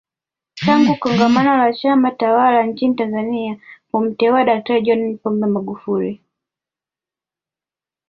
Tangu 0.55 0.93
kongamano 0.99 1.57
la 1.57 1.73
Chama 1.73 2.11
tawala 2.11 2.63
nchini 2.63 2.95
Tanzania 2.95 3.59
kumteua 3.91 4.43
Daktari 4.43 4.81
John 4.81 5.17
Pombe 5.17 5.45
Magufuli 5.47 6.21